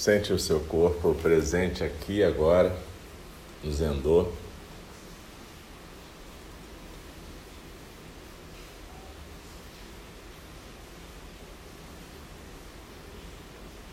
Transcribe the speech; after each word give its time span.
Sente 0.00 0.32
o 0.32 0.38
seu 0.38 0.60
corpo 0.60 1.14
presente 1.20 1.84
aqui 1.84 2.24
agora, 2.24 2.74
no 3.62 3.70
Zendô. 3.70 4.28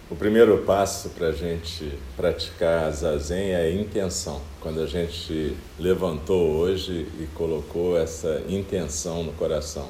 O 0.10 0.16
primeiro 0.16 0.60
passo 0.60 1.10
para 1.10 1.28
a 1.28 1.32
gente 1.34 2.00
praticar 2.16 2.86
a 2.86 2.92
zazen 2.92 3.52
é 3.52 3.64
a 3.64 3.70
intenção. 3.70 4.42
Quando 4.62 4.80
a 4.80 4.88
gente 4.88 5.58
levantou 5.78 6.56
hoje 6.56 7.06
e 7.20 7.28
colocou 7.36 8.00
essa 8.00 8.42
intenção 8.48 9.24
no 9.24 9.34
coração 9.34 9.90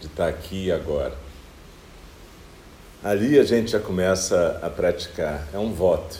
de 0.00 0.06
estar 0.06 0.28
aqui 0.28 0.66
e 0.66 0.70
agora. 0.70 1.25
Ali 3.04 3.38
a 3.38 3.44
gente 3.44 3.70
já 3.70 3.80
começa 3.80 4.58
a 4.62 4.70
praticar. 4.70 5.48
É 5.52 5.58
um 5.58 5.72
voto. 5.72 6.18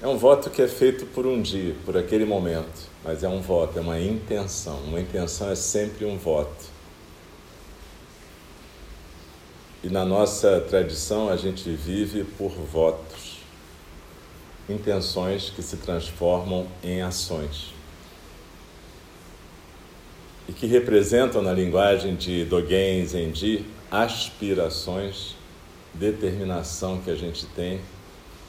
É 0.00 0.06
um 0.06 0.16
voto 0.16 0.48
que 0.48 0.62
é 0.62 0.68
feito 0.68 1.06
por 1.06 1.26
um 1.26 1.42
dia, 1.42 1.74
por 1.84 1.96
aquele 1.96 2.24
momento, 2.24 2.88
mas 3.02 3.24
é 3.24 3.28
um 3.28 3.40
voto, 3.40 3.78
é 3.78 3.82
uma 3.82 4.00
intenção. 4.00 4.78
Uma 4.86 5.00
intenção 5.00 5.50
é 5.50 5.56
sempre 5.56 6.04
um 6.04 6.16
voto. 6.16 6.66
E 9.82 9.88
na 9.88 10.04
nossa 10.04 10.60
tradição 10.60 11.28
a 11.28 11.36
gente 11.36 11.68
vive 11.70 12.22
por 12.22 12.50
votos, 12.50 13.38
intenções 14.68 15.50
que 15.50 15.62
se 15.62 15.76
transformam 15.78 16.66
em 16.82 17.02
ações. 17.02 17.74
E 20.48 20.52
que 20.52 20.66
representam 20.66 21.42
na 21.42 21.52
linguagem 21.52 22.14
de 22.14 22.44
Dogen 22.44 23.04
Zenji 23.04 23.66
aspirações, 23.90 25.34
determinação 25.94 27.00
que 27.00 27.10
a 27.10 27.16
gente 27.16 27.46
tem 27.46 27.80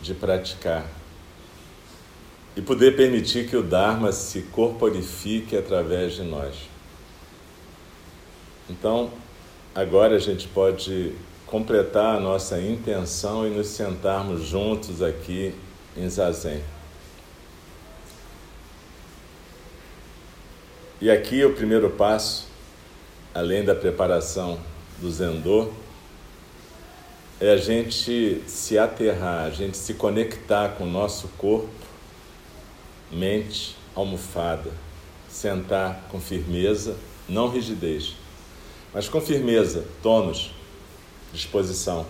de 0.02 0.14
praticar 0.14 0.86
e 2.56 2.62
poder 2.62 2.96
permitir 2.96 3.48
que 3.48 3.56
o 3.56 3.64
Dharma 3.64 4.12
se 4.12 4.42
corporifique 4.44 5.56
através 5.56 6.14
de 6.14 6.24
nós. 6.24 6.56
Então, 8.70 9.12
Agora 9.74 10.16
a 10.16 10.20
gente 10.20 10.48
pode 10.48 11.14
completar 11.46 12.18
a 12.18 12.20
nossa 12.20 12.60
intenção 12.60 13.48
e 13.48 13.50
nos 13.52 13.68
sentarmos 13.68 14.44
juntos 14.44 15.02
aqui 15.02 15.54
em 15.96 16.10
Zazen. 16.10 16.62
E 21.00 21.10
aqui 21.10 21.46
o 21.46 21.54
primeiro 21.54 21.92
passo, 21.92 22.48
além 23.34 23.64
da 23.64 23.76
preparação 23.76 24.60
do 25.02 25.12
Zendô, 25.12 25.72
é 27.40 27.52
a 27.52 27.58
gente 27.58 28.44
se 28.48 28.78
aterrar, 28.78 29.46
a 29.46 29.50
gente 29.50 29.78
se 29.78 29.94
conectar 29.94 30.70
com 30.78 30.84
o 30.84 30.90
nosso 30.90 31.28
corpo, 31.38 31.70
mente, 33.12 33.76
almofada, 33.96 34.72
sentar 35.30 36.08
com 36.12 36.20
firmeza, 36.20 36.98
não 37.28 37.50
rigidez 37.50 38.16
mas 38.94 39.08
com 39.08 39.22
firmeza, 39.22 39.86
tônus, 40.02 40.52
disposição. 41.32 42.06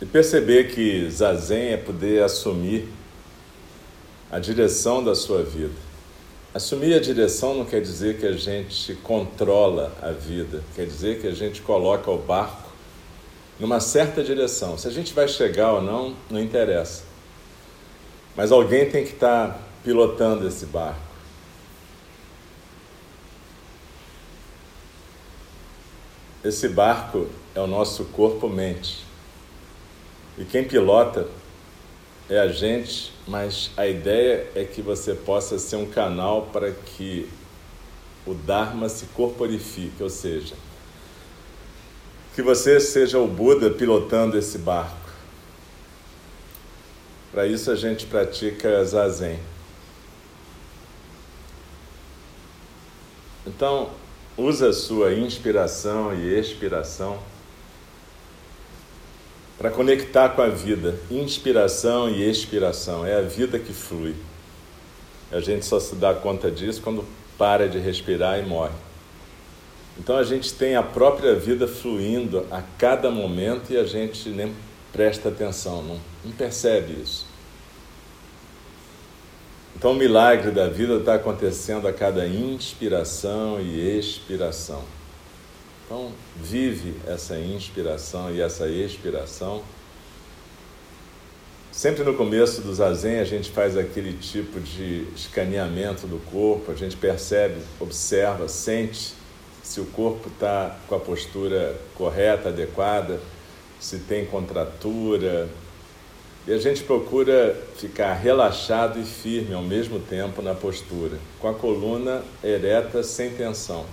E 0.00 0.06
perceber 0.06 0.72
que 0.72 1.10
zazen 1.10 1.72
é 1.72 1.76
poder 1.76 2.22
assumir 2.22 2.88
a 4.30 4.38
direção 4.38 5.02
da 5.02 5.14
sua 5.14 5.42
vida. 5.42 5.74
Assumir 6.54 6.94
a 6.94 7.00
direção 7.00 7.54
não 7.54 7.64
quer 7.64 7.80
dizer 7.80 8.18
que 8.18 8.26
a 8.26 8.32
gente 8.32 8.94
controla 8.94 9.92
a 10.02 10.10
vida, 10.10 10.62
quer 10.74 10.86
dizer 10.86 11.20
que 11.20 11.26
a 11.26 11.34
gente 11.34 11.60
coloca 11.60 12.10
o 12.10 12.18
barco 12.18 12.68
numa 13.58 13.80
certa 13.80 14.22
direção. 14.22 14.78
Se 14.78 14.88
a 14.88 14.90
gente 14.90 15.12
vai 15.12 15.28
chegar 15.28 15.74
ou 15.74 15.82
não, 15.82 16.14
não 16.30 16.40
interessa. 16.40 17.04
Mas 18.36 18.52
alguém 18.52 18.88
tem 18.88 19.04
que 19.04 19.12
estar 19.12 19.60
pilotando 19.82 20.46
esse 20.46 20.66
barco. 20.66 21.00
Esse 26.44 26.68
barco 26.68 27.26
é 27.54 27.60
o 27.60 27.66
nosso 27.66 28.04
corpo-mente. 28.06 29.04
E 30.38 30.44
quem 30.44 30.62
pilota 30.62 31.26
é 32.28 32.38
a 32.38 32.48
gente, 32.48 33.12
mas 33.26 33.70
a 33.76 33.86
ideia 33.86 34.50
é 34.54 34.64
que 34.64 34.82
você 34.82 35.14
possa 35.14 35.58
ser 35.58 35.76
um 35.76 35.86
canal 35.86 36.46
para 36.52 36.70
que 36.72 37.28
o 38.26 38.34
Dharma 38.34 38.88
se 38.88 39.06
corporifique, 39.06 40.02
ou 40.02 40.10
seja, 40.10 40.54
que 42.34 42.42
você 42.42 42.78
seja 42.78 43.18
o 43.18 43.26
Buda 43.26 43.70
pilotando 43.70 44.36
esse 44.36 44.58
barco. 44.58 45.08
Para 47.32 47.46
isso 47.46 47.70
a 47.70 47.76
gente 47.76 48.06
pratica 48.06 48.84
zazen. 48.84 49.38
Então, 53.46 53.90
usa 54.36 54.68
a 54.68 54.72
sua 54.74 55.14
inspiração 55.14 56.14
e 56.14 56.38
expiração 56.38 57.18
para 59.58 59.70
conectar 59.70 60.30
com 60.30 60.42
a 60.42 60.48
vida. 60.48 60.98
Inspiração 61.10 62.08
e 62.08 62.22
expiração 62.22 63.04
é 63.04 63.16
a 63.16 63.22
vida 63.22 63.58
que 63.58 63.72
flui. 63.72 64.14
A 65.30 65.40
gente 65.40 65.66
só 65.66 65.78
se 65.78 65.94
dá 65.96 66.14
conta 66.14 66.50
disso 66.50 66.80
quando 66.80 67.04
para 67.36 67.68
de 67.68 67.78
respirar 67.78 68.38
e 68.38 68.42
morre. 68.42 68.74
Então 69.98 70.16
a 70.16 70.22
gente 70.22 70.54
tem 70.54 70.76
a 70.76 70.82
própria 70.82 71.34
vida 71.34 71.66
fluindo 71.66 72.46
a 72.50 72.62
cada 72.78 73.10
momento 73.10 73.72
e 73.72 73.76
a 73.76 73.84
gente 73.84 74.28
nem 74.28 74.54
presta 74.92 75.28
atenção, 75.28 75.82
não, 75.82 76.00
não 76.24 76.32
percebe 76.32 76.92
isso. 77.02 77.26
Então, 79.78 79.92
o 79.92 79.94
milagre 79.94 80.50
da 80.50 80.66
vida 80.66 80.94
está 80.94 81.14
acontecendo 81.14 81.86
a 81.86 81.92
cada 81.92 82.26
inspiração 82.26 83.60
e 83.60 83.96
expiração. 83.96 84.82
Então, 85.88 86.12
vive 86.36 86.96
essa 87.06 87.38
inspiração 87.38 88.30
e 88.30 88.42
essa 88.42 88.68
expiração. 88.68 89.62
Sempre 91.72 92.04
no 92.04 92.12
começo 92.12 92.60
do 92.60 92.74
zazen, 92.74 93.20
a 93.20 93.24
gente 93.24 93.50
faz 93.50 93.74
aquele 93.74 94.12
tipo 94.12 94.60
de 94.60 95.06
escaneamento 95.16 96.06
do 96.06 96.18
corpo, 96.30 96.70
a 96.70 96.74
gente 96.74 96.94
percebe, 96.94 97.62
observa, 97.80 98.46
sente 98.48 99.14
se 99.62 99.80
o 99.80 99.86
corpo 99.86 100.28
está 100.28 100.76
com 100.86 100.94
a 100.94 101.00
postura 101.00 101.74
correta, 101.94 102.50
adequada, 102.50 103.18
se 103.80 104.00
tem 104.00 104.26
contratura, 104.26 105.48
e 106.46 106.52
a 106.52 106.58
gente 106.58 106.82
procura 106.82 107.56
ficar 107.78 108.12
relaxado 108.12 109.00
e 109.00 109.04
firme 109.04 109.54
ao 109.54 109.62
mesmo 109.62 109.98
tempo 110.00 110.42
na 110.42 110.54
postura, 110.54 111.16
com 111.40 111.48
a 111.48 111.54
coluna 111.54 112.22
ereta 112.44 113.02
sem 113.02 113.30
tensão. 113.30 113.86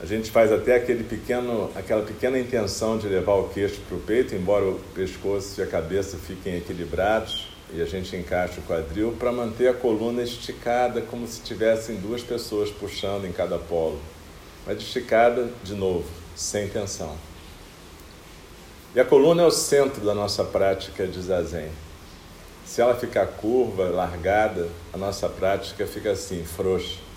A 0.00 0.06
gente 0.06 0.30
faz 0.30 0.52
até 0.52 0.76
aquele 0.76 1.02
pequeno, 1.02 1.72
aquela 1.74 2.02
pequena 2.02 2.38
intenção 2.38 2.96
de 2.96 3.08
levar 3.08 3.34
o 3.34 3.48
queixo 3.48 3.80
para 3.88 3.96
o 3.96 4.00
peito, 4.00 4.32
embora 4.32 4.64
o 4.64 4.78
pescoço 4.94 5.60
e 5.60 5.64
a 5.64 5.66
cabeça 5.66 6.16
fiquem 6.16 6.56
equilibrados, 6.56 7.48
e 7.72 7.82
a 7.82 7.84
gente 7.84 8.14
encaixa 8.14 8.60
o 8.60 8.62
quadril 8.62 9.16
para 9.18 9.32
manter 9.32 9.68
a 9.68 9.74
coluna 9.74 10.22
esticada, 10.22 11.00
como 11.00 11.26
se 11.26 11.42
tivessem 11.42 11.96
duas 11.96 12.22
pessoas 12.22 12.70
puxando 12.70 13.24
em 13.24 13.32
cada 13.32 13.58
polo. 13.58 13.98
Mas 14.64 14.78
esticada, 14.78 15.50
de 15.64 15.74
novo, 15.74 16.08
sem 16.36 16.68
tensão. 16.68 17.16
E 18.94 19.00
a 19.00 19.04
coluna 19.04 19.42
é 19.42 19.46
o 19.46 19.50
centro 19.50 20.04
da 20.04 20.14
nossa 20.14 20.44
prática 20.44 21.08
de 21.08 21.20
zazen. 21.20 21.70
Se 22.64 22.80
ela 22.80 22.94
ficar 22.94 23.26
curva, 23.26 23.88
largada, 23.88 24.68
a 24.92 24.96
nossa 24.96 25.28
prática 25.28 25.86
fica 25.86 26.12
assim, 26.12 26.44
frouxa. 26.44 27.07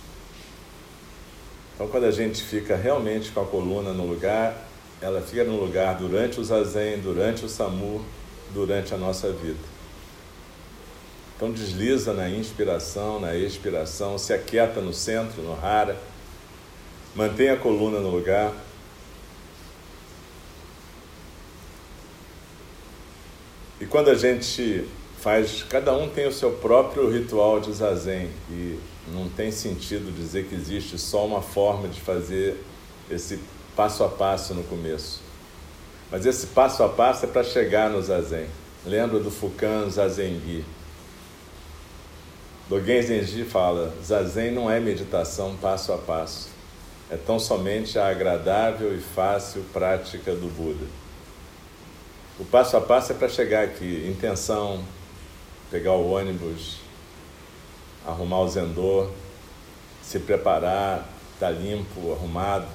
Então, 1.82 1.90
quando 1.90 2.04
a 2.04 2.12
gente 2.12 2.44
fica 2.44 2.76
realmente 2.76 3.32
com 3.32 3.42
a 3.42 3.44
coluna 3.44 3.92
no 3.92 4.06
lugar, 4.06 4.56
ela 5.02 5.20
fica 5.20 5.44
no 5.44 5.60
lugar 5.60 5.98
durante 5.98 6.40
o 6.40 6.44
zazen, 6.44 7.00
durante 7.00 7.44
o 7.44 7.50
samu, 7.50 8.06
durante 8.54 8.94
a 8.94 8.98
nossa 8.98 9.32
vida. 9.32 9.58
Então, 11.36 11.52
desliza 11.52 12.14
na 12.14 12.30
inspiração, 12.30 13.20
na 13.20 13.36
expiração, 13.36 14.16
se 14.20 14.32
aquieta 14.32 14.80
no 14.80 14.94
centro, 14.94 15.42
no 15.42 15.54
hara, 15.54 15.98
mantém 17.16 17.50
a 17.50 17.58
coluna 17.58 18.00
no 18.00 18.12
lugar. 18.12 18.54
E 23.80 23.88
quando 23.88 24.12
a 24.12 24.16
gente 24.16 24.88
faz, 25.20 25.64
cada 25.64 25.98
um 25.98 26.08
tem 26.08 26.28
o 26.28 26.32
seu 26.32 26.52
próprio 26.52 27.10
ritual 27.10 27.60
de 27.60 27.74
zazen 27.74 28.30
e 28.52 28.78
não 29.08 29.30
tem 29.30 29.52
sentido 29.52 30.16
dizer 30.16 30.46
que 30.48 30.56
existe 30.56 30.98
só 30.98 31.26
uma 31.26 31.42
forma 31.42 31.88
de 31.88 32.00
fazer 32.00 32.64
esse 33.10 33.40
passo 33.76 34.04
a 34.04 34.10
passo 34.10 34.54
no 34.54 34.64
começo. 34.64 35.22
Mas 36.12 36.26
esse 36.26 36.48
passo 36.48 36.84
a 36.84 36.90
passo 36.90 37.26
é 37.26 37.28
para 37.28 37.44
chegar 37.44 37.90
no 37.90 38.02
zazen. 38.02 38.48
Lembra 38.86 39.20
do 39.20 39.32
Fukan 39.32 39.90
Zazengi? 39.90 40.66
Dogen 42.68 43.02
Zenji 43.02 43.44
fala: 43.44 43.94
Zazen 44.04 44.52
não 44.52 44.70
é 44.70 44.80
meditação 44.80 45.56
passo 45.58 45.94
a 45.94 45.98
passo, 45.98 46.50
é 47.10 47.18
tão 47.18 47.38
somente 47.38 48.00
a 48.00 48.08
agradável 48.08 48.96
e 48.96 49.00
fácil 49.00 49.64
prática 49.74 50.34
do 50.34 50.48
Buda. 50.48 50.86
O 52.40 52.46
passo 52.46 52.76
a 52.76 52.82
passo 52.82 53.12
é 53.12 53.16
para 53.16 53.30
chegar 53.30 53.64
aqui, 53.64 54.08
intenção, 54.10 54.84
pegar 55.70 55.94
o 55.94 56.12
ônibus, 56.12 56.81
arrumar 58.06 58.42
o 58.42 58.50
zendô, 58.50 59.10
se 60.02 60.20
preparar, 60.20 61.08
estar 61.34 61.48
tá 61.48 61.50
limpo, 61.50 62.12
arrumado. 62.14 62.66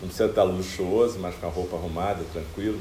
Não 0.00 0.08
precisa 0.08 0.28
estar 0.28 0.42
luxuoso, 0.42 1.18
mas 1.18 1.34
com 1.36 1.46
a 1.46 1.50
roupa 1.50 1.76
arrumada, 1.76 2.24
tranquilo. 2.32 2.80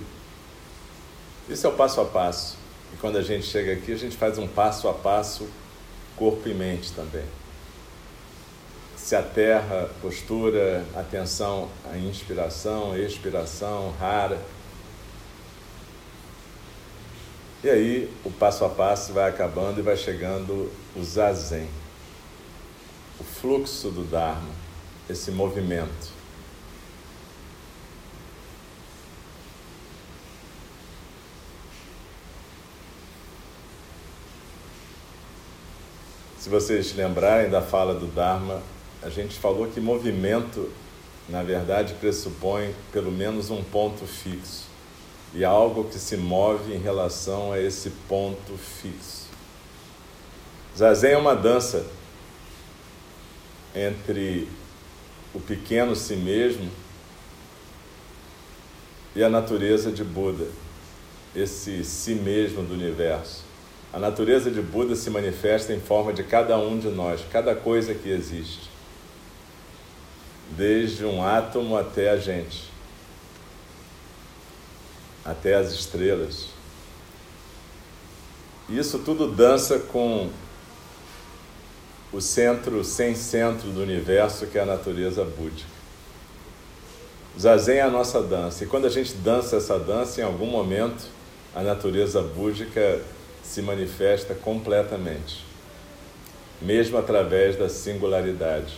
Isso 1.48 1.66
é 1.68 1.70
o 1.70 1.74
passo 1.74 2.02
a 2.02 2.06
passo. 2.06 2.58
E 2.94 2.98
quando 2.98 3.18
a 3.18 3.22
gente 3.22 3.46
chega 3.46 3.74
aqui, 3.74 3.92
a 3.92 3.98
gente 3.98 4.18
faz 4.18 4.38
um 4.38 4.48
passo 4.48 4.88
a 4.88 4.94
passo, 4.94 5.48
corpo 6.16 6.48
e 6.48 6.54
mente 6.54 6.92
também. 6.94 7.26
Se 8.96 9.16
aterra, 9.16 9.90
postura, 10.02 10.86
atenção 10.96 11.70
à 11.92 11.98
inspiração, 11.98 12.98
expiração, 12.98 13.94
rara. 14.00 14.40
E 17.64 17.70
aí 17.70 18.12
o 18.26 18.32
passo 18.32 18.66
a 18.66 18.70
passo 18.70 19.14
vai 19.14 19.30
acabando 19.30 19.80
e 19.80 19.84
vai 19.84 19.96
chegando 19.96 20.72
o 20.96 21.04
zazen, 21.04 21.70
o 23.20 23.24
fluxo 23.24 23.92
do 23.92 24.04
Dharma, 24.04 24.50
esse 25.08 25.30
movimento. 25.30 26.10
Se 36.40 36.50
vocês 36.50 36.96
lembrarem 36.96 37.52
da 37.52 37.62
fala 37.62 37.94
do 37.94 38.08
Dharma, 38.08 38.64
a 39.04 39.10
gente 39.10 39.38
falou 39.38 39.68
que 39.68 39.80
movimento, 39.80 40.72
na 41.30 41.44
verdade, 41.44 41.94
pressupõe 41.94 42.74
pelo 42.92 43.12
menos 43.12 43.52
um 43.52 43.64
ponto 43.64 44.08
fixo 44.08 44.71
e 45.34 45.46
algo 45.46 45.86
que 45.86 45.98
se 45.98 46.18
move 46.18 46.74
em 46.74 46.80
relação 46.80 47.52
a 47.52 47.60
esse 47.60 47.90
ponto 48.08 48.58
fixo. 48.58 49.28
Zazen 50.78 51.12
é 51.12 51.18
uma 51.18 51.36
dança 51.36 51.86
entre 53.76 54.48
o 55.34 55.40
pequeno 55.40 55.96
si 55.96 56.16
mesmo 56.16 56.70
e 59.16 59.24
a 59.24 59.30
natureza 59.30 59.92
de 59.92 60.04
Buda, 60.04 60.48
esse 61.36 61.84
si 61.84 62.16
mesmo 62.16 62.64
do 62.64 62.74
universo. 62.74 63.44
A 63.94 64.00
natureza 64.00 64.50
de 64.50 64.62
Buda 64.62 64.96
se 64.96 65.10
manifesta 65.10 65.74
em 65.74 65.80
forma 65.80 66.14
de 66.14 66.24
cada 66.24 66.58
um 66.58 66.80
de 66.80 66.88
nós, 66.88 67.22
cada 67.30 67.54
coisa 67.54 67.94
que 67.94 68.10
existe, 68.10 68.70
desde 70.52 71.04
um 71.04 71.24
átomo 71.24 71.76
até 71.76 72.10
a 72.10 72.18
gente, 72.18 72.71
até 75.24 75.56
as 75.56 75.72
estrelas. 75.72 76.48
Isso 78.70 79.00
tudo 79.00 79.28
dança 79.28 79.80
com 79.80 80.30
o 82.12 82.22
centro 82.22 82.84
sem 82.84 83.16
centro 83.16 83.70
do 83.70 83.82
universo, 83.82 84.48
que 84.48 84.58
é 84.58 84.62
a 84.62 84.66
natureza 84.66 85.24
búdica. 85.24 85.70
Zazen 87.40 87.78
é 87.78 87.82
a 87.82 87.90
nossa 87.90 88.22
dança, 88.22 88.64
e 88.64 88.68
quando 88.68 88.86
a 88.86 88.90
gente 88.90 89.14
dança 89.14 89.56
essa 89.56 89.80
dança, 89.80 90.20
em 90.20 90.24
algum 90.24 90.46
momento, 90.46 91.06
a 91.56 91.62
natureza 91.62 92.22
búdica 92.22 93.02
se 93.44 93.62
manifesta 93.62 94.34
completamente, 94.34 95.46
mesmo 96.62 96.98
através 96.98 97.58
da 97.58 97.70
singularidade. 97.70 98.78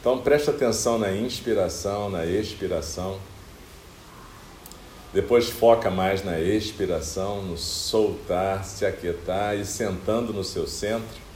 Então 0.00 0.18
preste 0.18 0.50
atenção 0.50 0.98
na 0.98 1.12
inspiração, 1.12 2.10
na 2.10 2.24
expiração. 2.24 3.18
Depois 5.12 5.48
foca 5.48 5.90
mais 5.90 6.22
na 6.22 6.38
expiração, 6.38 7.42
no 7.42 7.56
soltar, 7.56 8.64
se 8.64 8.84
aquietar 8.84 9.56
e 9.56 9.64
sentando 9.64 10.32
no 10.32 10.44
seu 10.44 10.66
centro 10.66 11.28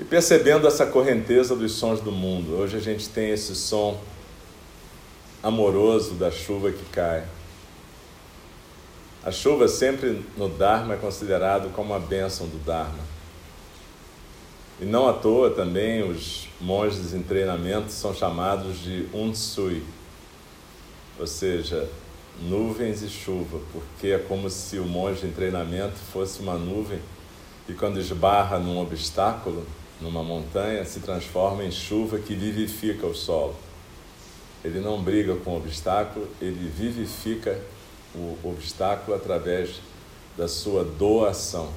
e 0.00 0.04
percebendo 0.04 0.66
essa 0.66 0.86
correnteza 0.86 1.54
dos 1.54 1.72
sons 1.72 2.00
do 2.00 2.10
mundo. 2.10 2.56
Hoje 2.56 2.76
a 2.76 2.80
gente 2.80 3.08
tem 3.08 3.30
esse 3.30 3.54
som 3.54 4.00
amoroso 5.42 6.14
da 6.14 6.30
chuva 6.30 6.72
que 6.72 6.84
cai. 6.86 7.24
A 9.24 9.30
chuva 9.30 9.68
sempre 9.68 10.24
no 10.36 10.48
Dharma 10.48 10.94
é 10.94 10.96
considerado 10.96 11.72
como 11.72 11.94
a 11.94 11.98
bênção 11.98 12.46
do 12.46 12.58
Dharma. 12.64 13.06
E 14.80 14.84
não 14.84 15.08
à 15.08 15.12
toa 15.12 15.50
também 15.50 16.08
os 16.08 16.48
monges 16.60 17.12
em 17.12 17.22
treinamento 17.22 17.90
são 17.90 18.14
chamados 18.14 18.80
de 18.80 19.08
unsui, 19.12 19.82
ou 21.18 21.26
seja, 21.26 21.88
nuvens 22.42 23.02
e 23.02 23.08
chuva, 23.08 23.58
porque 23.72 24.08
é 24.08 24.18
como 24.18 24.48
se 24.48 24.78
o 24.78 24.84
monge 24.84 25.26
em 25.26 25.32
treinamento 25.32 25.96
fosse 26.12 26.40
uma 26.40 26.54
nuvem 26.54 27.00
e 27.68 27.74
quando 27.74 28.00
esbarra 28.00 28.58
num 28.58 28.80
obstáculo, 28.80 29.66
numa 30.00 30.22
montanha, 30.22 30.84
se 30.84 31.00
transforma 31.00 31.62
em 31.64 31.70
chuva 31.70 32.18
que 32.18 32.34
vivifica 32.34 33.06
o 33.06 33.14
solo. 33.14 33.54
Ele 34.64 34.80
não 34.80 35.02
briga 35.02 35.36
com 35.36 35.50
o 35.50 35.56
obstáculo, 35.58 36.26
ele 36.40 36.68
vivifica 36.68 37.60
o 38.14 38.38
obstáculo 38.42 39.14
através 39.14 39.80
da 40.36 40.48
sua 40.48 40.82
doação. 40.82 41.70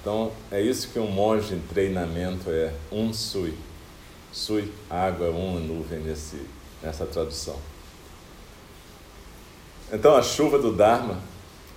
Então, 0.00 0.32
é 0.50 0.60
isso 0.60 0.88
que 0.88 0.98
um 0.98 1.10
monge 1.10 1.54
em 1.54 1.60
treinamento 1.60 2.48
é, 2.48 2.72
um 2.90 3.12
sui. 3.12 3.54
Sui, 4.32 4.72
água, 4.88 5.28
uma 5.30 5.60
nuvem 5.60 6.00
nesse, 6.00 6.40
nessa 6.82 7.04
tradução. 7.04 7.58
Então, 9.94 10.16
a 10.16 10.22
chuva 10.22 10.58
do 10.58 10.72
Dharma 10.72 11.18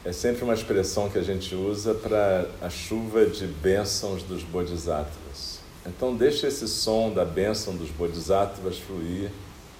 é 0.06 0.14
sempre 0.14 0.46
uma 0.46 0.54
expressão 0.54 1.10
que 1.10 1.20
a 1.20 1.22
gente 1.22 1.54
usa 1.54 1.94
para 1.94 2.48
a 2.62 2.70
chuva 2.70 3.26
de 3.26 3.46
bênçãos 3.46 4.24
dos 4.24 4.42
Bodhisattvas. 4.42 5.60
Então, 5.86 6.16
deixa 6.16 6.48
esse 6.48 6.66
som 6.66 7.12
da 7.12 7.26
bênção 7.26 7.76
dos 7.76 7.90
Bodhisattvas 7.90 8.78
fluir 8.78 9.32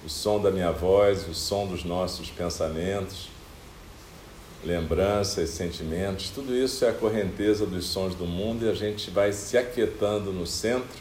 o 0.04 0.10
som 0.10 0.38
da 0.38 0.50
minha 0.50 0.70
voz, 0.70 1.26
o 1.26 1.32
som 1.32 1.66
dos 1.66 1.82
nossos 1.82 2.28
pensamentos, 2.28 3.30
lembranças, 4.62 5.48
sentimentos, 5.48 6.28
tudo 6.28 6.54
isso 6.54 6.84
é 6.84 6.90
a 6.90 6.92
correnteza 6.92 7.64
dos 7.64 7.86
sons 7.86 8.14
do 8.14 8.26
mundo 8.26 8.66
e 8.66 8.68
a 8.68 8.74
gente 8.74 9.10
vai 9.10 9.32
se 9.32 9.56
aquietando 9.56 10.30
no 10.30 10.46
centro, 10.46 11.00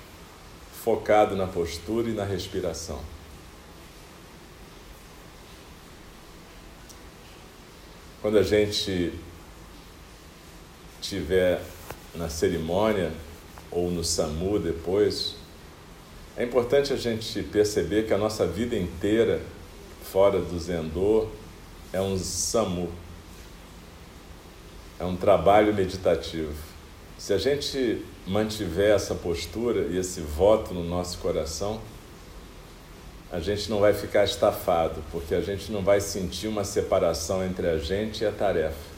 focado 0.72 1.36
na 1.36 1.48
postura 1.48 2.08
e 2.08 2.14
na 2.14 2.24
respiração. 2.24 3.00
Quando 8.26 8.40
a 8.40 8.44
gente 8.44 9.14
estiver 11.00 11.62
na 12.16 12.28
cerimônia 12.28 13.12
ou 13.70 13.92
no 13.92 14.04
SAMU 14.04 14.58
depois, 14.58 15.36
é 16.36 16.44
importante 16.44 16.92
a 16.92 16.96
gente 16.96 17.44
perceber 17.44 18.08
que 18.08 18.14
a 18.16 18.18
nossa 18.18 18.48
vida 18.48 18.76
inteira, 18.76 19.40
fora 20.12 20.40
do 20.40 20.60
Zendô, 20.60 21.28
é 21.94 22.02
um 22.02 22.18
SAMU, 22.18 22.90
é 25.00 25.06
um 25.06 25.16
trabalho 25.16 25.72
meditativo. 25.72 26.56
Se 27.20 27.32
a 27.32 27.38
gente 27.38 28.04
mantiver 28.26 28.96
essa 28.96 29.14
postura 29.14 29.82
e 29.82 30.00
esse 30.00 30.22
voto 30.22 30.74
no 30.74 30.84
nosso 30.84 31.20
coração, 31.20 31.80
a 33.36 33.40
gente 33.42 33.70
não 33.70 33.82
vai 33.82 33.94
ficar 33.94 34.24
estafado, 34.24 35.04
porque 35.12 35.36
a 35.36 35.42
gente 35.42 35.70
não 35.70 35.82
vai 35.82 36.00
sentir 36.00 36.48
uma 36.48 36.64
separação 36.64 37.46
entre 37.46 37.68
a 37.68 37.78
gente 37.78 38.24
e 38.24 38.26
a 38.26 38.32
tarefa. 38.32 38.96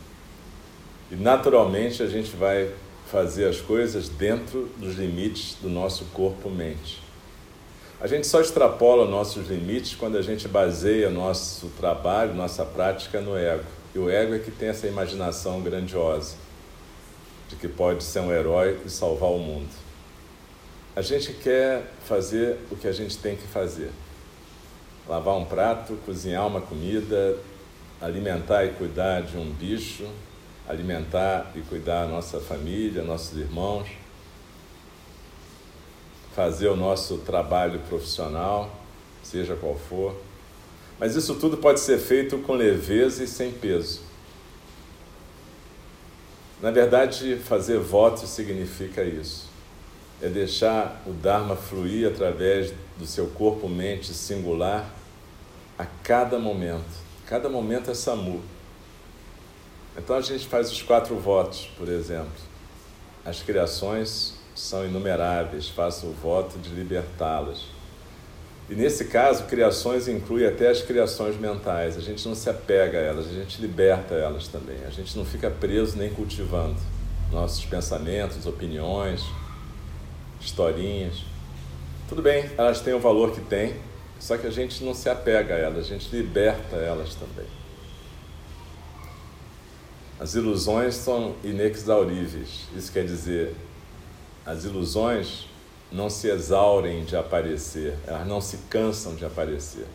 E 1.11 1.15
naturalmente 1.15 2.03
a 2.03 2.07
gente 2.07 2.35
vai 2.35 2.71
fazer 3.11 3.45
as 3.45 3.59
coisas 3.59 4.07
dentro 4.07 4.69
dos 4.77 4.93
limites 4.93 5.55
do 5.59 5.67
nosso 5.67 6.05
corpo-mente. 6.13 7.01
A 7.99 8.05
gente 8.05 8.27
só 8.27 8.39
extrapola 8.39 9.09
nossos 9.09 9.47
limites 9.47 9.95
quando 9.95 10.19
a 10.19 10.21
gente 10.21 10.47
baseia 10.47 11.09
nosso 11.09 11.69
trabalho, 11.69 12.35
nossa 12.35 12.63
prática 12.63 13.19
no 13.19 13.35
ego. 13.35 13.63
E 13.95 13.97
o 13.97 14.07
ego 14.07 14.35
é 14.35 14.39
que 14.39 14.51
tem 14.51 14.69
essa 14.69 14.85
imaginação 14.85 15.61
grandiosa 15.61 16.35
de 17.49 17.55
que 17.55 17.67
pode 17.67 18.03
ser 18.03 18.19
um 18.19 18.31
herói 18.31 18.77
e 18.85 18.89
salvar 18.89 19.31
o 19.31 19.39
mundo. 19.39 19.73
A 20.95 21.01
gente 21.01 21.33
quer 21.33 21.91
fazer 22.05 22.57
o 22.69 22.75
que 22.75 22.87
a 22.87 22.91
gente 22.91 23.17
tem 23.17 23.35
que 23.35 23.47
fazer: 23.47 23.89
lavar 25.07 25.37
um 25.37 25.45
prato, 25.45 25.97
cozinhar 26.05 26.45
uma 26.47 26.61
comida, 26.61 27.37
alimentar 28.01 28.65
e 28.65 28.73
cuidar 28.73 29.21
de 29.21 29.37
um 29.37 29.49
bicho, 29.51 30.07
alimentar 30.67 31.51
e 31.55 31.61
cuidar 31.61 32.05
da 32.05 32.11
nossa 32.11 32.39
família, 32.39 33.03
nossos 33.03 33.37
irmãos 33.37 33.87
fazer 36.37 36.67
o 36.67 36.75
nosso 36.75 37.17
trabalho 37.17 37.79
profissional, 37.89 38.69
seja 39.23 39.55
qual 39.55 39.75
for. 39.75 40.15
Mas 40.99 41.15
isso 41.15 41.33
tudo 41.33 41.57
pode 41.57 41.79
ser 41.79 41.97
feito 41.97 42.37
com 42.37 42.53
leveza 42.53 43.23
e 43.23 43.27
sem 43.27 43.51
peso. 43.51 44.01
Na 46.61 46.69
verdade, 46.69 47.37
fazer 47.37 47.79
votos 47.79 48.29
significa 48.29 49.03
isso. 49.03 49.47
É 50.21 50.29
deixar 50.29 51.01
o 51.07 51.11
Dharma 51.11 51.55
fluir 51.55 52.07
através 52.07 52.71
do 52.99 53.07
seu 53.07 53.25
corpo-mente 53.29 54.13
singular 54.13 54.87
a 55.77 55.85
cada 56.03 56.39
momento. 56.39 57.05
Cada 57.25 57.49
momento 57.49 57.91
é 57.91 57.93
SAMU. 57.93 58.41
Então 59.97 60.15
a 60.15 60.21
gente 60.21 60.47
faz 60.47 60.71
os 60.71 60.81
quatro 60.81 61.15
votos, 61.17 61.69
por 61.77 61.87
exemplo. 61.89 62.31
As 63.25 63.41
criações 63.41 64.35
são 64.55 64.85
inumeráveis, 64.85 65.69
faço 65.69 66.07
o 66.07 66.13
voto 66.13 66.57
de 66.59 66.69
libertá-las. 66.69 67.65
E 68.69 68.75
nesse 68.75 69.05
caso, 69.05 69.45
criações 69.45 70.07
inclui 70.07 70.45
até 70.45 70.69
as 70.69 70.81
criações 70.81 71.37
mentais. 71.37 71.97
A 71.97 72.01
gente 72.01 72.27
não 72.27 72.35
se 72.35 72.49
apega 72.49 72.97
a 72.97 73.01
elas, 73.01 73.27
a 73.27 73.33
gente 73.33 73.61
liberta 73.61 74.13
elas 74.13 74.47
também. 74.47 74.77
A 74.85 74.89
gente 74.89 75.17
não 75.17 75.23
fica 75.23 75.49
preso 75.49 75.97
nem 75.97 76.13
cultivando 76.13 76.75
nossos 77.31 77.63
pensamentos, 77.65 78.45
opiniões, 78.45 79.23
historinhas. 80.39 81.23
Tudo 82.07 82.21
bem, 82.21 82.49
elas 82.57 82.81
têm 82.81 82.93
o 82.93 82.99
valor 82.99 83.31
que 83.31 83.41
têm, 83.41 83.75
só 84.19 84.37
que 84.37 84.47
a 84.47 84.51
gente 84.51 84.83
não 84.83 84.93
se 84.93 85.09
apega 85.09 85.55
a 85.55 85.57
elas, 85.57 85.85
a 85.85 85.87
gente 85.87 86.15
liberta 86.15 86.75
elas 86.75 87.15
também. 87.15 87.45
As 90.19 90.33
ilusões 90.33 90.95
são 90.95 91.35
inexauríveis. 91.43 92.65
Isso 92.75 92.91
quer 92.91 93.05
dizer, 93.05 93.55
as 94.45 94.63
ilusões 94.63 95.45
não 95.91 96.09
se 96.09 96.27
exaurem 96.27 97.03
de 97.03 97.15
aparecer, 97.15 97.95
elas 98.05 98.27
não 98.27 98.41
se 98.41 98.57
cansam 98.69 99.15
de 99.15 99.25
aparecer. 99.25 99.85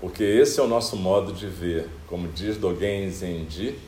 Porque 0.00 0.24
esse 0.24 0.58
é 0.58 0.62
o 0.62 0.66
nosso 0.66 0.96
modo 0.96 1.32
de 1.32 1.46
ver. 1.46 1.88
Como 2.06 2.26
diz 2.28 2.56
Dogen 2.56 3.08
Zenji, 3.10 3.78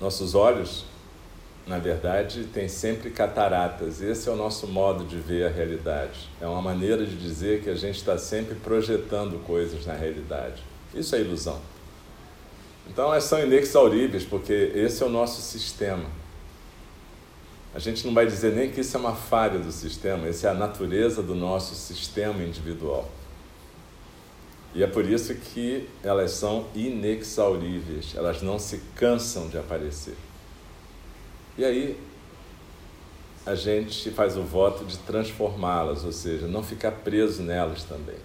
nossos 0.00 0.34
olhos, 0.34 0.84
na 1.66 1.78
verdade, 1.78 2.44
têm 2.44 2.68
sempre 2.68 3.10
cataratas. 3.10 4.00
Esse 4.00 4.28
é 4.28 4.32
o 4.32 4.36
nosso 4.36 4.68
modo 4.68 5.04
de 5.04 5.16
ver 5.16 5.46
a 5.46 5.50
realidade. 5.50 6.28
É 6.40 6.46
uma 6.46 6.62
maneira 6.62 7.04
de 7.04 7.16
dizer 7.16 7.62
que 7.62 7.68
a 7.68 7.74
gente 7.74 7.96
está 7.96 8.16
sempre 8.16 8.54
projetando 8.54 9.44
coisas 9.44 9.84
na 9.84 9.94
realidade. 9.94 10.62
Isso 10.94 11.16
é 11.16 11.20
ilusão. 11.20 11.60
Então, 12.88 13.06
elas 13.06 13.24
são 13.24 13.42
inexauríveis, 13.42 14.24
porque 14.24 14.52
esse 14.76 15.02
é 15.02 15.06
o 15.06 15.08
nosso 15.08 15.42
sistema. 15.42 16.04
A 17.74 17.80
gente 17.80 18.06
não 18.06 18.14
vai 18.14 18.26
dizer 18.26 18.54
nem 18.54 18.70
que 18.70 18.80
isso 18.80 18.96
é 18.96 19.00
uma 19.00 19.14
falha 19.14 19.58
do 19.58 19.72
sistema, 19.72 20.28
essa 20.28 20.46
é 20.46 20.50
a 20.50 20.54
natureza 20.54 21.20
do 21.20 21.34
nosso 21.34 21.74
sistema 21.74 22.42
individual. 22.44 23.10
E 24.72 24.84
é 24.84 24.86
por 24.86 25.04
isso 25.04 25.34
que 25.34 25.88
elas 26.02 26.30
são 26.30 26.66
inexauríveis, 26.74 28.14
elas 28.14 28.40
não 28.40 28.58
se 28.58 28.80
cansam 28.94 29.48
de 29.48 29.58
aparecer. 29.58 30.16
E 31.58 31.64
aí 31.64 31.98
a 33.46 33.54
gente 33.54 34.10
faz 34.10 34.36
o 34.36 34.42
voto 34.42 34.84
de 34.84 34.98
transformá-las, 34.98 36.04
ou 36.04 36.12
seja, 36.12 36.46
não 36.46 36.62
ficar 36.62 36.90
preso 36.90 37.42
nelas 37.42 37.84
também. 37.84 38.16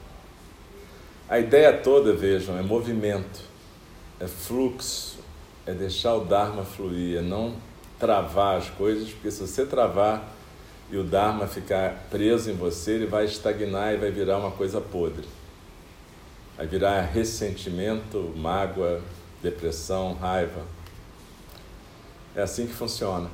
A 1.29 1.39
ideia 1.39 1.71
toda, 1.71 2.11
vejam, 2.11 2.57
é 2.57 2.61
movimento, 2.61 3.39
é 4.19 4.27
fluxo, 4.27 5.19
é 5.65 5.73
deixar 5.73 6.15
o 6.15 6.25
Dharma 6.25 6.65
fluir, 6.65 7.19
é 7.19 7.21
não 7.21 7.55
travar 7.99 8.57
as 8.57 8.69
coisas, 8.69 9.11
porque 9.11 9.29
se 9.29 9.41
você 9.41 9.65
travar 9.65 10.27
e 10.91 10.97
o 10.97 11.03
Dharma 11.03 11.47
ficar 11.47 12.07
preso 12.09 12.49
em 12.49 12.55
você, 12.55 12.93
ele 12.93 13.05
vai 13.05 13.25
estagnar 13.25 13.93
e 13.93 13.97
vai 13.97 14.11
virar 14.11 14.39
uma 14.39 14.51
coisa 14.51 14.81
podre. 14.81 15.25
Vai 16.57 16.67
virar 16.67 16.99
ressentimento, 17.01 18.33
mágoa, 18.35 19.01
depressão, 19.41 20.13
raiva. 20.15 20.65
É 22.35 22.41
assim 22.41 22.65
que 22.65 22.73
funciona. 22.73 23.29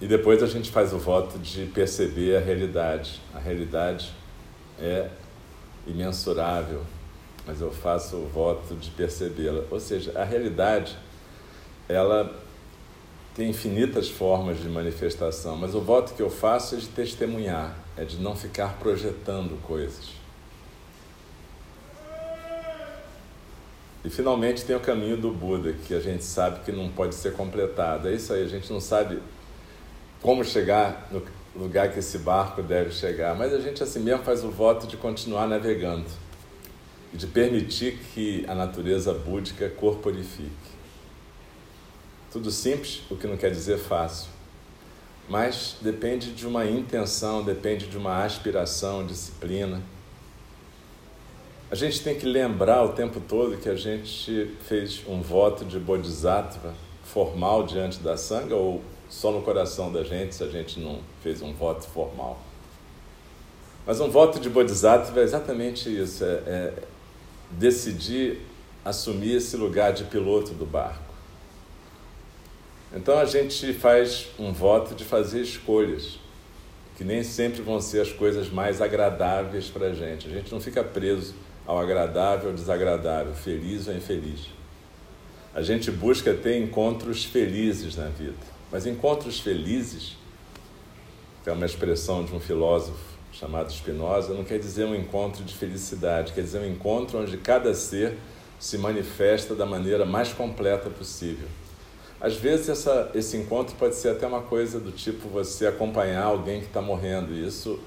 E 0.00 0.06
depois 0.06 0.42
a 0.42 0.46
gente 0.46 0.70
faz 0.70 0.92
o 0.92 0.98
voto 0.98 1.38
de 1.38 1.66
perceber 1.66 2.36
a 2.36 2.40
realidade. 2.40 3.20
A 3.32 3.38
realidade 3.38 4.12
é 4.78 5.08
imensurável, 5.86 6.82
mas 7.46 7.60
eu 7.60 7.72
faço 7.72 8.16
o 8.16 8.28
voto 8.28 8.74
de 8.74 8.90
percebê-la. 8.90 9.62
Ou 9.70 9.78
seja, 9.78 10.18
a 10.18 10.24
realidade, 10.24 10.96
ela 11.88 12.42
tem 13.34 13.50
infinitas 13.50 14.08
formas 14.08 14.60
de 14.60 14.68
manifestação, 14.68 15.56
mas 15.56 15.74
o 15.74 15.80
voto 15.80 16.14
que 16.14 16.22
eu 16.22 16.30
faço 16.30 16.74
é 16.74 16.78
de 16.78 16.88
testemunhar, 16.88 17.76
é 17.96 18.04
de 18.04 18.18
não 18.18 18.36
ficar 18.36 18.78
projetando 18.78 19.60
coisas. 19.62 20.23
E 24.04 24.10
finalmente 24.10 24.64
tem 24.64 24.76
o 24.76 24.80
caminho 24.80 25.16
do 25.16 25.30
Buda, 25.30 25.72
que 25.72 25.94
a 25.94 26.00
gente 26.00 26.24
sabe 26.24 26.60
que 26.60 26.70
não 26.70 26.90
pode 26.90 27.14
ser 27.14 27.32
completado. 27.32 28.08
É 28.08 28.12
isso 28.14 28.32
aí, 28.34 28.42
a 28.42 28.48
gente 28.48 28.70
não 28.70 28.80
sabe 28.80 29.18
como 30.20 30.44
chegar 30.44 31.08
no 31.10 31.22
lugar 31.56 31.90
que 31.90 31.98
esse 31.98 32.18
barco 32.18 32.62
deve 32.62 32.90
chegar, 32.90 33.34
mas 33.34 33.52
a 33.52 33.60
gente 33.60 33.82
assim 33.82 34.00
mesmo 34.00 34.22
faz 34.22 34.44
o 34.44 34.50
voto 34.50 34.86
de 34.86 34.96
continuar 34.96 35.46
navegando 35.46 36.06
e 37.12 37.16
de 37.16 37.26
permitir 37.26 37.98
que 38.12 38.44
a 38.46 38.54
natureza 38.54 39.14
búdica 39.14 39.68
corporifique. 39.70 40.50
Tudo 42.30 42.50
simples, 42.50 43.02
o 43.10 43.16
que 43.16 43.26
não 43.26 43.36
quer 43.36 43.50
dizer 43.50 43.78
fácil, 43.78 44.28
mas 45.28 45.76
depende 45.80 46.32
de 46.32 46.46
uma 46.46 46.66
intenção, 46.66 47.42
depende 47.42 47.86
de 47.86 47.96
uma 47.96 48.24
aspiração, 48.24 49.06
disciplina. 49.06 49.80
A 51.70 51.74
gente 51.74 52.02
tem 52.02 52.14
que 52.14 52.26
lembrar 52.26 52.84
o 52.84 52.90
tempo 52.90 53.20
todo 53.20 53.56
que 53.56 53.68
a 53.68 53.74
gente 53.74 54.54
fez 54.66 55.02
um 55.08 55.22
voto 55.22 55.64
de 55.64 55.78
bodhisattva 55.78 56.74
formal 57.02 57.64
diante 57.64 58.00
da 58.00 58.16
sanga 58.16 58.54
ou 58.54 58.82
só 59.08 59.32
no 59.32 59.42
coração 59.42 59.90
da 59.92 60.02
gente 60.02 60.34
se 60.34 60.44
a 60.44 60.48
gente 60.48 60.78
não 60.78 61.00
fez 61.22 61.40
um 61.40 61.54
voto 61.54 61.86
formal. 61.86 62.38
Mas 63.86 64.00
um 64.00 64.10
voto 64.10 64.38
de 64.38 64.50
bodhisattva 64.50 65.20
é 65.20 65.22
exatamente 65.22 65.88
isso, 65.88 66.24
é, 66.24 66.42
é 66.46 66.72
decidir 67.50 68.40
assumir 68.84 69.36
esse 69.36 69.56
lugar 69.56 69.92
de 69.92 70.04
piloto 70.04 70.52
do 70.52 70.66
barco. 70.66 71.02
Então 72.94 73.18
a 73.18 73.24
gente 73.24 73.72
faz 73.72 74.28
um 74.38 74.52
voto 74.52 74.94
de 74.94 75.04
fazer 75.04 75.40
escolhas, 75.40 76.18
que 76.96 77.02
nem 77.02 77.24
sempre 77.24 77.62
vão 77.62 77.80
ser 77.80 78.00
as 78.00 78.12
coisas 78.12 78.50
mais 78.50 78.80
agradáveis 78.80 79.68
para 79.68 79.88
a 79.88 79.94
gente. 79.94 80.28
A 80.28 80.30
gente 80.30 80.52
não 80.52 80.60
fica 80.60 80.84
preso 80.84 81.34
ao 81.66 81.78
agradável 81.78 82.50
ou 82.50 82.54
desagradável, 82.54 83.34
feliz 83.34 83.88
ou 83.88 83.94
infeliz. 83.94 84.48
A 85.54 85.62
gente 85.62 85.90
busca 85.90 86.34
ter 86.34 86.58
encontros 86.58 87.24
felizes 87.24 87.96
na 87.96 88.08
vida. 88.08 88.34
Mas 88.70 88.86
encontros 88.86 89.38
felizes, 89.38 90.16
é 91.46 91.52
uma 91.52 91.66
expressão 91.66 92.24
de 92.24 92.34
um 92.34 92.40
filósofo 92.40 93.14
chamado 93.32 93.72
Spinoza, 93.72 94.32
não 94.32 94.44
quer 94.44 94.58
dizer 94.58 94.84
um 94.84 94.94
encontro 94.94 95.44
de 95.44 95.54
felicidade, 95.54 96.32
quer 96.32 96.42
dizer 96.42 96.58
um 96.58 96.66
encontro 96.66 97.20
onde 97.20 97.36
cada 97.36 97.74
ser 97.74 98.16
se 98.58 98.78
manifesta 98.78 99.54
da 99.54 99.66
maneira 99.66 100.04
mais 100.04 100.32
completa 100.32 100.88
possível. 100.88 101.48
Às 102.20 102.36
vezes 102.36 102.68
essa, 102.68 103.10
esse 103.14 103.36
encontro 103.36 103.74
pode 103.76 103.96
ser 103.96 104.10
até 104.10 104.26
uma 104.26 104.40
coisa 104.40 104.80
do 104.80 104.90
tipo 104.90 105.28
você 105.28 105.66
acompanhar 105.66 106.24
alguém 106.24 106.60
que 106.60 106.66
está 106.66 106.80
morrendo, 106.80 107.34
e 107.34 107.46
isso 107.46 107.78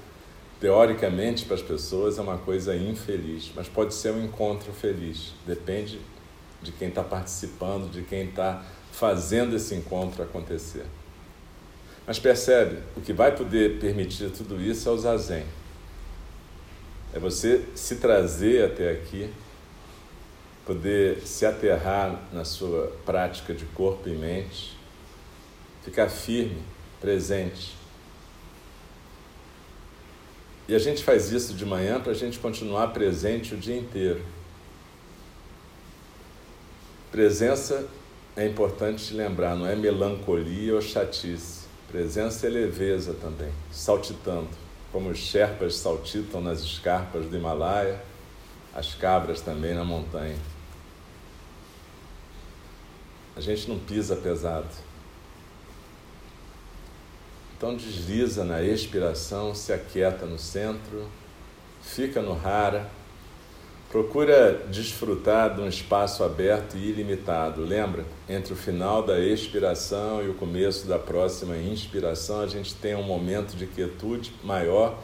teoricamente 0.60 1.44
para 1.44 1.54
as 1.54 1.62
pessoas 1.62 2.18
é 2.18 2.22
uma 2.22 2.38
coisa 2.38 2.74
infeliz, 2.74 3.50
mas 3.54 3.68
pode 3.68 3.94
ser 3.94 4.12
um 4.12 4.24
encontro 4.24 4.72
feliz, 4.72 5.32
depende 5.46 6.00
de 6.60 6.72
quem 6.72 6.88
está 6.88 7.02
participando, 7.02 7.90
de 7.90 8.02
quem 8.02 8.28
está 8.28 8.64
fazendo 8.92 9.54
esse 9.54 9.74
encontro 9.74 10.22
acontecer. 10.22 10.84
Mas 12.06 12.18
percebe, 12.18 12.78
o 12.96 13.00
que 13.00 13.12
vai 13.12 13.36
poder 13.36 13.78
permitir 13.78 14.30
tudo 14.30 14.60
isso 14.60 14.88
é 14.88 14.92
o 14.92 14.98
zazen. 14.98 15.44
É 17.12 17.18
você 17.18 17.64
se 17.74 17.96
trazer 17.96 18.64
até 18.64 18.90
aqui, 18.90 19.30
poder 20.66 21.20
se 21.26 21.46
aterrar 21.46 22.20
na 22.32 22.44
sua 22.44 22.92
prática 23.06 23.54
de 23.54 23.64
corpo 23.66 24.08
e 24.08 24.12
mente, 24.12 24.76
ficar 25.82 26.08
firme, 26.08 26.62
presente. 27.00 27.77
E 30.68 30.74
a 30.74 30.78
gente 30.78 31.02
faz 31.02 31.32
isso 31.32 31.54
de 31.54 31.64
manhã 31.64 31.98
para 31.98 32.12
a 32.12 32.14
gente 32.14 32.38
continuar 32.38 32.88
presente 32.88 33.54
o 33.54 33.56
dia 33.56 33.76
inteiro. 33.76 34.22
Presença 37.10 37.88
é 38.36 38.46
importante 38.46 39.14
lembrar, 39.14 39.56
não 39.56 39.66
é 39.66 39.74
melancolia 39.74 40.74
ou 40.74 40.82
chatice. 40.82 41.66
Presença 41.90 42.46
e 42.46 42.50
leveza 42.50 43.14
também, 43.14 43.50
saltitando, 43.72 44.50
como 44.92 45.08
os 45.08 45.16
Sherpas 45.16 45.76
saltitam 45.76 46.42
nas 46.42 46.60
escarpas 46.60 47.24
do 47.24 47.34
Himalaia, 47.34 48.02
as 48.74 48.94
cabras 48.94 49.40
também 49.40 49.74
na 49.74 49.84
montanha. 49.84 50.36
A 53.34 53.40
gente 53.40 53.70
não 53.70 53.78
pisa 53.78 54.16
pesado. 54.16 54.68
Então 57.58 57.76
desliza 57.76 58.42
na 58.44 58.62
expiração, 58.62 59.54
se 59.54 59.72
aquieta 59.72 60.24
no 60.24 60.38
centro, 60.38 61.06
fica 61.82 62.22
no 62.22 62.32
rara, 62.32 62.88
Procura 63.90 64.66
desfrutar 64.68 65.54
de 65.54 65.62
um 65.62 65.68
espaço 65.68 66.22
aberto 66.22 66.76
e 66.76 66.90
ilimitado. 66.90 67.62
Lembra? 67.62 68.04
Entre 68.28 68.52
o 68.52 68.56
final 68.56 69.02
da 69.02 69.18
expiração 69.18 70.22
e 70.22 70.28
o 70.28 70.34
começo 70.34 70.86
da 70.86 70.98
próxima 70.98 71.56
inspiração, 71.56 72.42
a 72.42 72.46
gente 72.46 72.74
tem 72.74 72.94
um 72.94 73.02
momento 73.02 73.56
de 73.56 73.66
quietude 73.66 74.34
maior, 74.44 74.98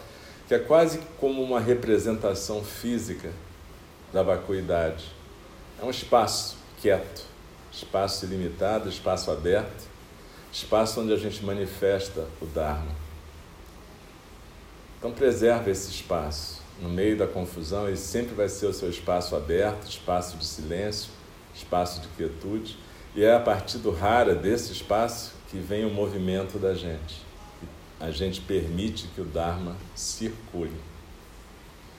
que 0.47 0.53
é 0.53 0.59
quase 0.59 1.01
como 1.19 1.43
uma 1.43 1.61
representação 1.61 2.63
física 2.63 3.31
da 4.13 4.23
vacuidade. 4.23 5.07
É 5.81 5.85
um 5.85 5.91
espaço 5.91 6.59
quieto, 6.83 7.25
espaço 7.73 8.27
ilimitado, 8.27 8.91
espaço 8.91 9.31
aberto, 9.31 9.89
espaço 10.55 11.01
onde 11.01 11.13
a 11.13 11.17
gente 11.17 11.45
manifesta 11.45 12.29
o 12.41 12.47
Dharma. 12.47 12.93
Então, 14.99 15.11
preserve 15.11 15.73
esse 15.73 15.91
espaço 15.91 16.63
no 16.81 16.89
meio 16.89 17.17
da 17.17 17.27
confusão, 17.27 17.89
ele 17.89 17.97
sempre 17.97 18.35
vai 18.35 18.49
ser 18.49 18.67
o 18.67 18.73
seu 18.73 18.89
espaço 18.89 19.35
aberto, 19.35 19.89
espaço 19.89 20.37
de 20.37 20.45
silêncio, 20.45 21.11
espaço 21.55 22.01
de 22.01 22.09
quietude, 22.09 22.77
e 23.15 23.23
é 23.23 23.35
a 23.35 23.41
partir 23.41 23.79
do 23.79 23.91
rara 23.91 24.35
desse 24.35 24.73
espaço 24.73 25.33
que 25.51 25.59
vem 25.59 25.85
o 25.85 25.91
movimento 25.91 26.59
da 26.59 26.73
gente. 26.73 27.23
A 28.01 28.11
gente 28.11 28.41
permite 28.41 29.09
que 29.09 29.21
o 29.21 29.25
Dharma 29.25 29.77
circule. 29.95 30.77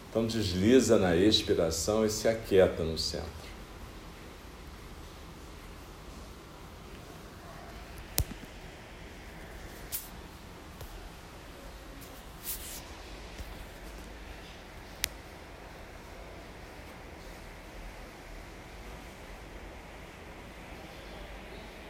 Então 0.09 0.25
desliza 0.25 0.97
na 0.97 1.15
expiração 1.15 2.05
e 2.05 2.09
se 2.09 2.27
aquieta 2.27 2.83
no 2.83 2.97
centro. 2.97 3.29